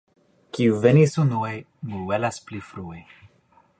Kiu 0.57 0.77
venis 0.85 1.13
unue, 1.23 1.51
muelas 1.91 2.41
pli 2.49 2.63
frue. 2.71 3.07